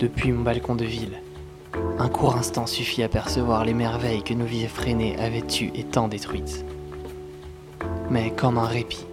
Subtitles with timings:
[0.00, 1.20] depuis mon balcon de ville.
[1.98, 5.84] Un court instant suffit à percevoir les merveilles que nos vies effrénées avaient tues et
[5.84, 6.64] tant détruites.
[8.08, 9.04] Mais comme un répit,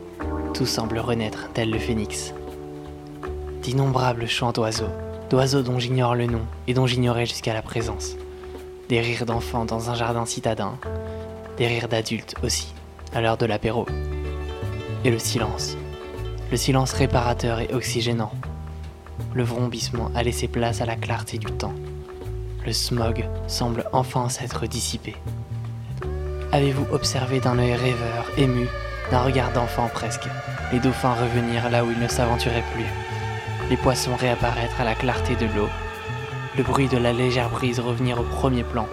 [0.54, 2.34] tout semble renaître tel le phénix.
[3.62, 4.90] D'innombrables chants d'oiseaux,
[5.30, 8.16] d'oiseaux dont j'ignore le nom et dont j'ignorais jusqu'à la présence.
[8.88, 10.78] Des rires d'enfants dans un jardin citadin,
[11.58, 12.74] des rires d'adultes aussi,
[13.14, 13.86] à l'heure de l'apéro.
[15.04, 15.76] Et le silence,
[16.50, 18.32] le silence réparateur et oxygénant.
[19.34, 21.74] Le vrombissement a laissé place à la clarté du temps.
[22.66, 25.16] Le smog semble enfin s'être dissipé.
[26.52, 28.68] Avez-vous observé d'un œil rêveur, ému,
[29.12, 30.28] d'un regard d'enfant presque,
[30.72, 32.86] les dauphins revenir là où ils ne s'aventuraient plus,
[33.70, 35.70] les poissons réapparaître à la clarté de l'eau,
[36.58, 38.88] le bruit de la légère brise revenir au premier plan,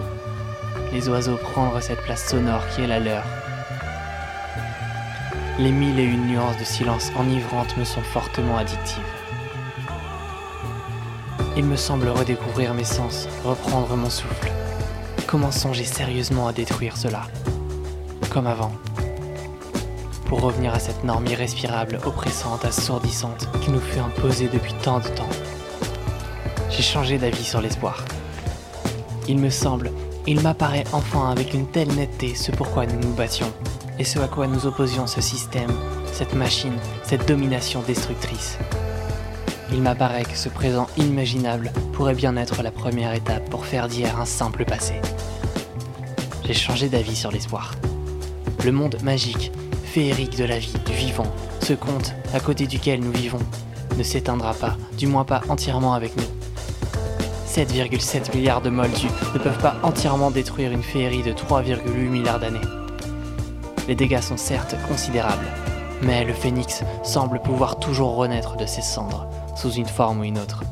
[0.93, 3.23] les oiseaux prendre cette place sonore qui est la leur?
[5.59, 9.14] Les mille et une nuances de silence enivrante me sont fortement addictives.
[11.57, 14.51] Il me semble redécouvrir mes sens, reprendre mon souffle.
[15.25, 17.27] Comment songer sérieusement à détruire cela
[18.29, 18.73] Comme avant.
[20.25, 25.07] Pour revenir à cette norme irrespirable, oppressante, assourdissante qui nous fut imposée depuis tant de
[25.07, 25.29] temps.
[26.69, 28.03] J'ai changé d'avis sur l'espoir.
[29.29, 29.91] Il me semble,
[30.27, 33.53] il m'apparaît enfin avec une telle netteté ce pourquoi nous nous battions,
[33.97, 35.71] et ce à quoi nous opposions ce système,
[36.11, 38.57] cette machine, cette domination destructrice.
[39.71, 44.19] Il m'apparaît que ce présent inimaginable pourrait bien être la première étape pour faire d'hier
[44.19, 44.95] un simple passé.
[46.43, 47.73] J'ai changé d'avis sur l'espoir.
[48.63, 49.51] Le monde magique,
[49.83, 51.27] féerique de la vie, du vivant,
[51.61, 53.39] ce conte à côté duquel nous vivons,
[53.97, 56.23] ne s'éteindra pas, du moins pas entièrement avec nous.
[57.47, 62.59] 7,7 milliards de moldus ne peuvent pas entièrement détruire une féerie de 3,8 milliards d'années.
[63.87, 65.47] Les dégâts sont certes considérables,
[66.01, 70.37] mais le phénix semble pouvoir toujours renaître de ses cendres, sous une forme ou une
[70.37, 70.63] autre.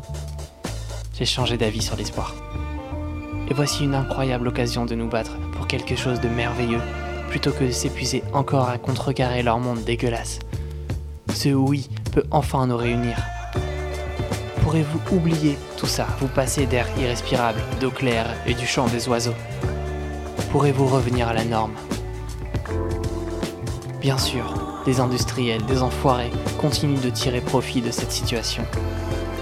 [1.18, 2.36] J'ai changé d'avis sur l'espoir.
[3.50, 6.82] Et voici une incroyable occasion de nous battre pour quelque chose de merveilleux,
[7.30, 10.40] plutôt que de s'épuiser encore à contrecarrer leur monde dégueulasse.
[11.34, 13.18] Ce oui peut enfin nous réunir.
[14.62, 19.36] Pourrez-vous oublier tout ça, vous passer d'air irrespirable, d'eau claire et du chant des oiseaux
[20.52, 21.74] Pourrez-vous revenir à la norme?
[24.00, 28.64] Bien sûr, des industriels, des enfoirés continuent de tirer profit de cette situation,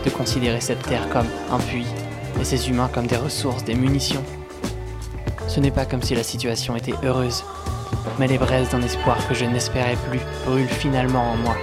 [0.05, 1.87] de considérer cette terre comme un puits
[2.39, 4.23] et ces humains comme des ressources, des munitions.
[5.47, 7.43] Ce n'est pas comme si la situation était heureuse,
[8.19, 11.55] mais les braises d'un espoir que je n'espérais plus brûlent finalement en moi.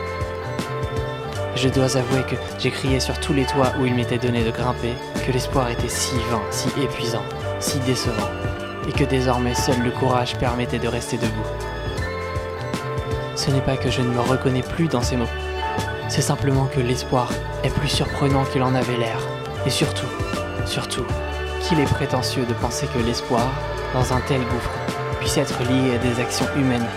[1.56, 4.50] Je dois avouer que j'ai crié sur tous les toits où il m'était donné de
[4.50, 4.92] grimper
[5.26, 7.24] que l'espoir était si vain, si épuisant,
[7.58, 8.30] si décevant,
[8.88, 11.32] et que désormais seul le courage permettait de rester debout.
[13.38, 15.28] Ce n'est pas que je ne me reconnais plus dans ces mots.
[16.08, 17.30] C'est simplement que l'espoir
[17.62, 19.20] est plus surprenant qu'il en avait l'air.
[19.64, 20.08] Et surtout,
[20.66, 21.04] surtout,
[21.62, 23.46] qu'il est prétentieux de penser que l'espoir,
[23.94, 24.72] dans un tel gouffre,
[25.20, 26.88] puisse être lié à des actions humaines.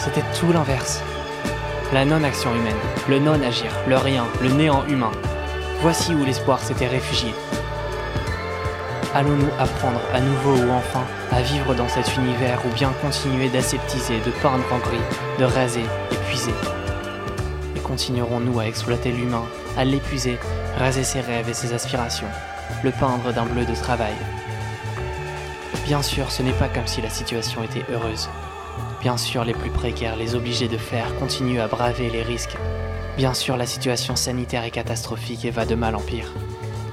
[0.00, 1.00] C'était tout l'inverse.
[1.92, 2.74] La non-action humaine,
[3.08, 5.12] le non-agir, le rien, le néant humain.
[5.82, 7.32] Voici où l'espoir s'était réfugié.
[9.14, 14.20] Allons-nous apprendre à nouveau ou enfin à vivre dans cet univers ou bien continuer d'aseptiser,
[14.20, 14.98] de peindre en gris,
[15.38, 16.52] de raser, épuiser
[17.74, 19.44] Et continuerons-nous à exploiter l'humain,
[19.78, 20.38] à l'épuiser,
[20.78, 22.28] raser ses rêves et ses aspirations,
[22.84, 24.14] le peindre d'un bleu de travail?
[25.86, 28.28] Bien sûr, ce n'est pas comme si la situation était heureuse.
[29.00, 32.58] Bien sûr, les plus précaires, les obligés de faire, continuent à braver les risques.
[33.16, 36.30] Bien sûr, la situation sanitaire est catastrophique et va de mal en pire.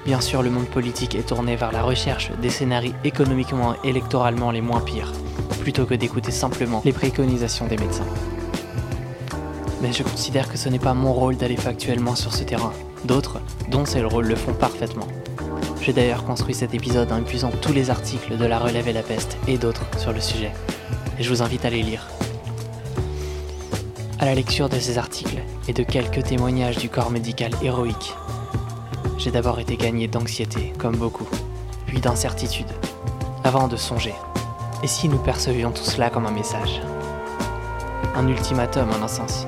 [0.06, 4.52] Bien sûr, le monde politique est tourné vers la recherche des scénarios économiquement et électoralement
[4.52, 5.12] les moins pires,
[5.62, 8.06] plutôt que d'écouter simplement les préconisations des médecins.
[9.82, 12.72] Mais je considère que ce n'est pas mon rôle d'aller factuellement sur ce terrain.
[13.06, 15.08] D'autres, dont c'est le rôle, le font parfaitement.
[15.82, 19.04] J'ai d'ailleurs construit cet épisode en épuisant tous les articles de La Relève et la
[19.04, 20.52] Peste et d'autres sur le sujet.
[21.18, 22.08] Et je vous invite à les lire.
[24.20, 28.14] À la lecture de ces articles et de quelques témoignages du corps médical héroïque,
[29.18, 31.28] j'ai d'abord été gagné d'anxiété, comme beaucoup,
[31.86, 32.68] puis d'incertitude,
[33.44, 34.14] avant de songer.
[34.84, 36.82] Et si nous percevions tout cela comme un message?
[38.16, 39.48] Un ultimatum en un sens.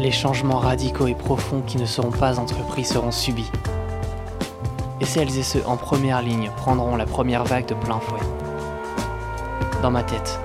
[0.00, 3.50] Les changements radicaux et profonds qui ne seront pas entrepris seront subis.
[5.00, 8.20] Et celles et ceux en première ligne prendront la première vague de plein fouet.
[9.82, 10.38] Dans ma tête,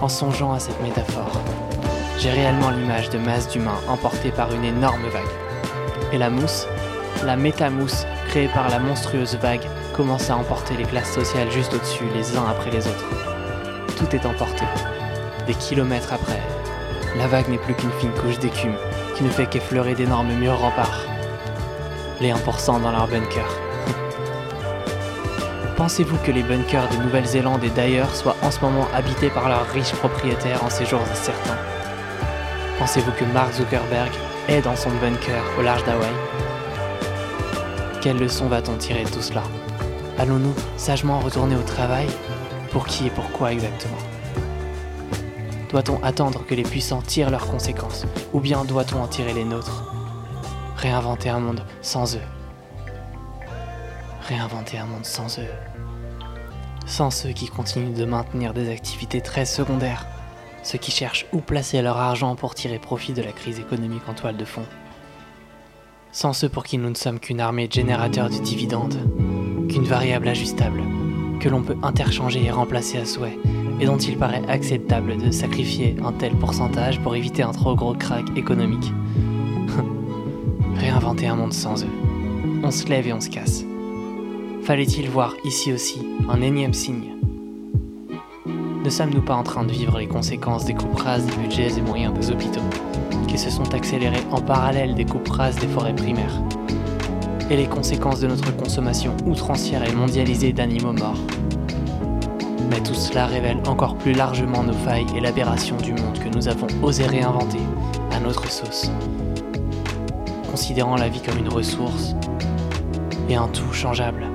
[0.00, 1.40] en songeant à cette métaphore,
[2.18, 6.12] j'ai réellement l'image de masses d'humains emportés par une énorme vague.
[6.12, 6.66] Et la mousse,
[7.24, 12.04] la métamousse créée par la monstrueuse vague commence à emporter les classes sociales juste au-dessus,
[12.14, 13.04] les uns après les autres.
[13.96, 14.64] Tout est emporté.
[15.46, 16.40] Des kilomètres après,
[17.16, 18.76] la vague n'est plus qu'une fine couche d'écume
[19.14, 21.04] qui ne fait qu'effleurer d'énormes murs remparts.
[22.20, 23.48] Les 1% dans leur bunker.
[25.76, 29.68] Pensez-vous que les bunkers de Nouvelle-Zélande et d'ailleurs soient en ce moment habités par leurs
[29.68, 31.58] riches propriétaires en ces jours incertains?
[32.78, 34.10] Pensez-vous que Mark Zuckerberg
[34.48, 36.45] est dans son bunker au large d'Hawaï?
[38.06, 39.42] Quelle leçon va-t-on tirer de tout cela
[40.16, 42.06] Allons-nous sagement retourner au travail
[42.70, 43.98] Pour qui et pourquoi exactement
[45.70, 49.92] Doit-on attendre que les puissants tirent leurs conséquences Ou bien doit-on en tirer les nôtres
[50.76, 52.22] Réinventer un monde sans eux
[54.28, 55.50] Réinventer un monde sans eux
[56.86, 60.06] Sans ceux qui continuent de maintenir des activités très secondaires
[60.62, 64.14] Ceux qui cherchent où placer leur argent pour tirer profit de la crise économique en
[64.14, 64.64] toile de fond
[66.12, 68.98] Sans ceux pour qui nous ne sommes qu'une armée de générateurs de dividendes
[69.66, 70.82] qu'une variable ajustable,
[71.40, 73.38] que l'on peut interchanger et remplacer à souhait,
[73.80, 77.94] et dont il paraît acceptable de sacrifier un tel pourcentage pour éviter un trop gros
[77.94, 78.92] crack économique.
[80.76, 81.90] Réinventer un monde sans eux.
[82.62, 83.64] On se lève et on se casse.
[84.62, 87.12] Fallait-il voir ici aussi un énième signe?
[88.84, 91.82] Ne sommes-nous pas en train de vivre les conséquences des coupes rases des budgets et
[91.82, 92.62] moyens des hôpitaux,
[93.26, 96.42] qui se sont accélérés en parallèle des coupes rases des forêts primaires
[97.50, 101.20] et les conséquences de notre consommation outrancière et mondialisée d'animaux morts.
[102.70, 106.48] Mais tout cela révèle encore plus largement nos failles et l'aberration du monde que nous
[106.48, 107.60] avons osé réinventer
[108.12, 108.90] à notre sauce,
[110.50, 112.14] considérant la vie comme une ressource
[113.28, 114.26] et un tout changeable.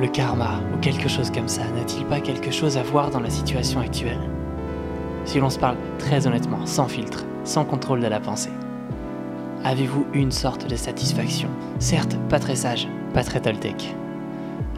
[0.00, 3.30] Le karma ou quelque chose comme ça n'a-t-il pas quelque chose à voir dans la
[3.30, 4.20] situation actuelle?
[5.26, 8.52] Si l'on se parle très honnêtement, sans filtre, sans contrôle de la pensée.
[9.64, 11.48] Avez-vous une sorte de satisfaction?
[11.80, 13.96] Certes, pas très sage, pas très toltec.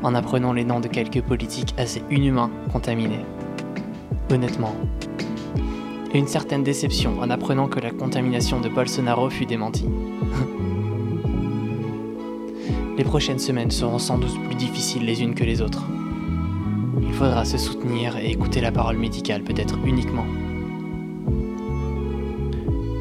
[0.02, 3.26] En apprenant les noms de quelques politiques assez inhumains contaminés.
[4.32, 4.74] Honnêtement.
[6.14, 9.88] Une certaine déception en apprenant que la contamination de Bolsonaro fut démentie.
[12.96, 15.84] les prochaines semaines seront sans doute plus difficiles les unes que les autres.
[17.00, 20.26] Il faudra se soutenir et écouter la parole médicale peut-être uniquement.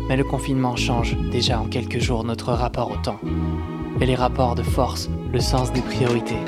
[0.08, 3.20] Mais le confinement change déjà en quelques jours notre rapport au temps.
[4.00, 6.40] Et les rapports de force, le sens des priorités,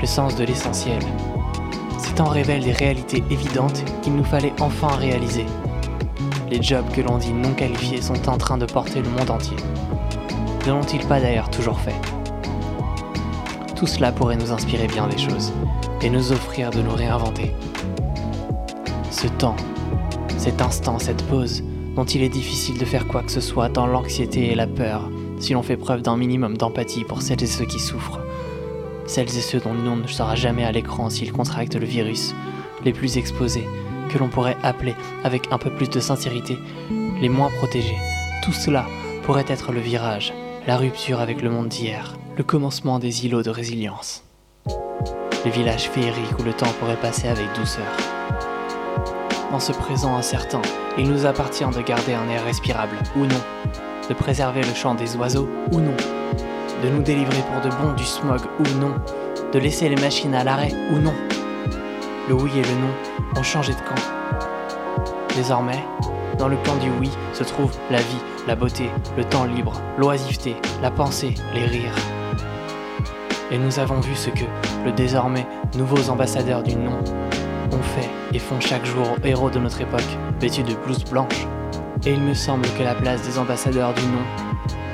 [0.00, 1.00] le sens de l'essentiel.
[1.98, 5.46] Ces temps révèlent des réalités évidentes qu'il nous fallait enfin réaliser.
[6.50, 9.56] Les jobs que l'on dit non qualifiés sont en train de porter le monde entier.
[10.66, 11.96] Ne l'ont-ils pas d'ailleurs toujours fait?
[13.74, 15.52] Tout cela pourrait nous inspirer bien des choses
[16.02, 17.52] et nous offrir de nous réinventer.
[19.10, 19.56] Ce temps,
[20.36, 21.62] cet instant, cette pause,
[21.96, 25.10] dont il est difficile de faire quoi que ce soit dans l'anxiété et la peur,
[25.40, 28.20] si l'on fait preuve d'un minimum d'empathie pour celles et ceux qui souffrent.
[29.06, 32.34] Celles et ceux dont le nom ne sera jamais à l'écran s'ils contractent le virus,
[32.84, 33.66] les plus exposés,
[34.10, 36.56] que l'on pourrait appeler, avec un peu plus de sincérité,
[37.20, 37.98] les moins protégés.
[38.44, 38.86] Tout cela
[39.24, 40.32] pourrait être le virage,
[40.66, 44.27] la rupture avec le monde d'hier, le commencement des îlots de résilience.
[45.44, 47.86] Les villages féeriques où le temps pourrait passer avec douceur
[49.50, 50.60] dans ce présent incertain,
[50.98, 53.40] il nous appartient de garder un air respirable ou non,
[54.08, 55.96] de préserver le chant des oiseaux ou non,
[56.82, 58.94] de nous délivrer pour de bon du smog ou non,
[59.52, 61.14] de laisser les machines à l'arrêt ou non.
[62.28, 64.00] Le oui et le non ont changé de camp.
[65.34, 65.82] Désormais,
[66.38, 70.56] dans le camp du oui se trouve la vie, la beauté, le temps libre, l'oisiveté,
[70.82, 72.17] la pensée, les rires.
[73.50, 74.44] Et nous avons vu ce que
[74.84, 76.98] le désormais nouveaux ambassadeurs du non
[77.72, 80.02] ont fait et font chaque jour héros de notre époque,
[80.38, 81.46] vêtus de blouses blanches.
[82.04, 84.22] Et il me semble que la place des ambassadeurs du nom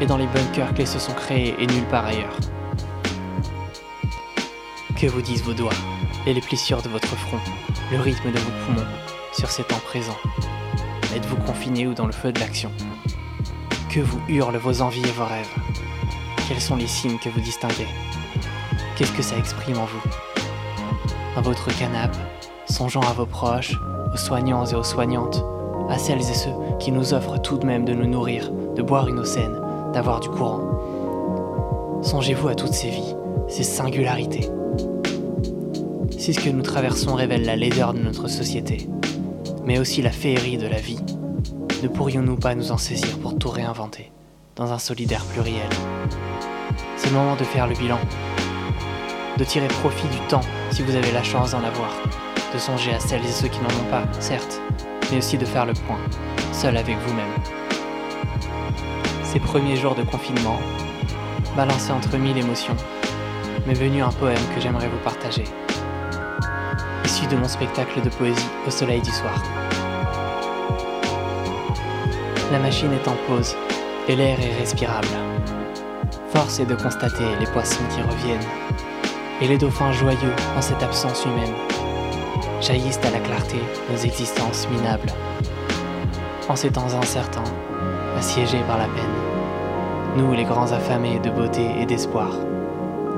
[0.00, 2.36] est dans les bunkers qu'ils se sont créés et nulle part ailleurs.
[4.96, 5.72] Que vous disent vos doigts
[6.24, 7.40] et les plissures de votre front,
[7.90, 8.86] le rythme de vos poumons
[9.32, 10.18] sur ces temps présents?
[11.14, 12.70] Êtes-vous confiné ou dans le feu de l'action?
[13.90, 15.50] Que vous hurlent vos envies et vos rêves?
[16.48, 17.86] Quels sont les signes que vous distinguez?
[18.96, 20.02] Qu'est-ce que ça exprime en vous?
[21.34, 22.16] Dans votre canapé,
[22.66, 23.76] songeant à vos proches,
[24.12, 25.44] aux soignants et aux soignantes,
[25.90, 29.08] à celles et ceux qui nous offrent tout de même de nous nourrir, de boire
[29.08, 29.24] une eau
[29.92, 32.00] d'avoir du courant.
[32.02, 33.16] Songez-vous à toutes ces vies,
[33.48, 34.48] ces singularités.
[36.16, 38.88] Si ce que nous traversons révèle la laideur de notre société,
[39.64, 41.00] mais aussi la féerie de la vie,
[41.82, 44.12] ne pourrions-nous pas nous en saisir pour tout réinventer,
[44.54, 45.68] dans un solidaire pluriel?
[46.96, 47.98] C'est le moment de faire le bilan,
[49.36, 51.90] de tirer profit du temps si vous avez la chance d'en avoir,
[52.52, 54.60] de songer à celles et ceux qui n'en ont pas, certes,
[55.10, 55.98] mais aussi de faire le point,
[56.52, 57.32] seul avec vous-même.
[59.24, 60.58] Ces premiers jours de confinement,
[61.56, 62.76] balancés entre mille émotions,
[63.66, 65.44] m'est venu un poème que j'aimerais vous partager,
[67.04, 69.42] issu de mon spectacle de poésie au soleil du soir.
[72.52, 73.56] La machine est en pause
[74.06, 75.08] et l'air est respirable.
[76.32, 78.46] Force est de constater les poissons qui reviennent,
[79.40, 81.54] et les dauphins joyeux en cette absence humaine
[82.60, 83.56] jaillissent à la clarté
[83.90, 85.12] nos existences minables.
[86.48, 87.42] En ces temps incertains,
[88.16, 92.30] assiégés par la peine, nous les grands affamés de beauté et d'espoir,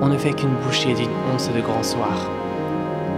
[0.01, 2.31] on ne fait qu'une bouchée d'une once de grand soir,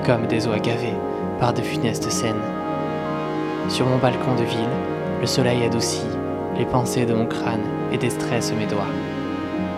[0.05, 0.97] comme des oies gavées
[1.39, 2.43] par de funestes scènes.
[3.69, 4.69] Sur mon balcon de ville,
[5.21, 6.07] le soleil adoucit
[6.57, 8.93] les pensées de mon crâne et déstresse mes doigts.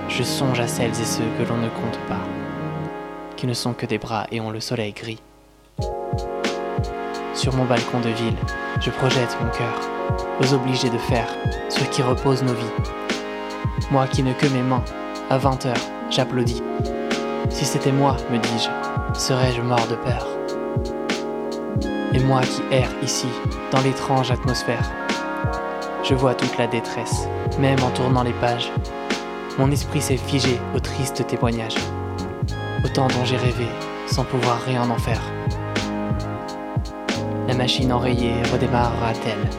[0.08, 2.24] Je songe à celles et ceux que l'on ne compte pas,
[3.40, 5.23] qui ne sont que des bras et ont le soleil gris.
[7.32, 8.37] Sur mon balcon de ville,
[8.82, 9.80] je projette mon cœur
[10.42, 11.26] aux obligés de faire
[11.70, 12.92] sur qui reposent nos vies.
[13.90, 14.85] Moi qui ne que mes mains,
[15.30, 16.62] à 20 heures, j'applaudis.
[17.49, 20.26] Si c'était moi, me dis-je, serais-je mort de peur?
[22.12, 23.28] Et moi qui erre ici,
[23.73, 24.92] dans l'étrange atmosphère,
[26.02, 27.26] je vois toute la détresse,
[27.59, 28.70] même en tournant les pages.
[29.59, 31.76] Mon esprit s'est figé au triste témoignage.
[32.84, 33.66] Autant dont j'ai rêvé,
[34.06, 35.20] sans pouvoir rien en faire.
[37.46, 39.50] La machine enrayée redémarrera-t-elle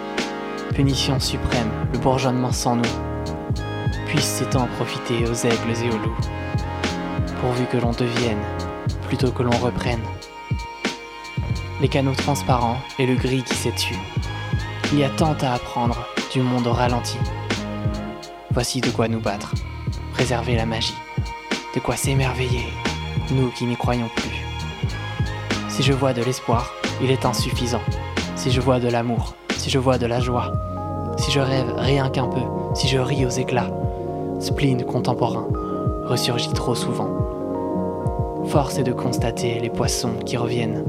[0.74, 2.96] Punition suprême, le bourgeonnement sans nous.
[4.08, 6.18] Puisse ces temps profiter aux aigles et aux loups,
[7.42, 8.42] pourvu que l'on devienne,
[9.08, 10.02] plutôt que l'on reprenne.
[11.80, 13.96] Les canaux transparents et le gris qui s'est tu.
[14.94, 17.18] Il y a tant à apprendre du monde au ralenti.
[18.52, 19.54] Voici de quoi nous battre,
[20.14, 20.98] préserver la magie,
[21.76, 22.68] de quoi s'émerveiller,
[23.32, 24.46] nous qui n'y croyons plus.
[25.70, 26.72] Si je vois de l'espoir,
[27.02, 27.82] il est insuffisant.
[28.36, 30.52] Si je vois de l'amour, si je vois de la joie,
[31.18, 32.42] si je rêve rien qu'un peu,
[32.74, 33.72] si je ris aux éclats,
[34.40, 35.48] spleen contemporain
[36.06, 37.10] ressurgit trop souvent.
[38.48, 40.84] Force est de constater les poissons qui reviennent.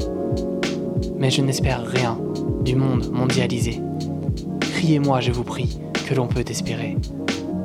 [1.17, 2.19] Mais je n'espère rien
[2.63, 3.81] du monde mondialisé.
[4.61, 6.97] Criez-moi, je vous prie, que l'on peut espérer.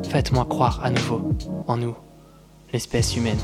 [0.10, 1.22] Faites-moi croire à nouveau
[1.68, 1.96] en nous,
[2.72, 3.40] l'espèce humaine.